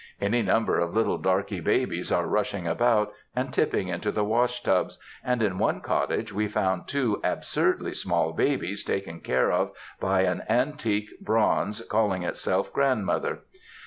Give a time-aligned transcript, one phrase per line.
[0.19, 4.97] Any number of little darkey babies are rushing about, and tipping into the wash tubs,
[5.23, 9.69] and in one cottage we found two absurdly small babies taken care of
[9.99, 13.41] by an antique bronze, calling itself grandmother.